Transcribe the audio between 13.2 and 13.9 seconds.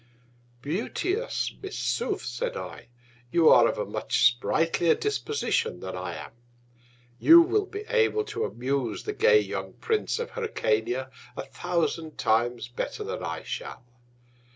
I shall.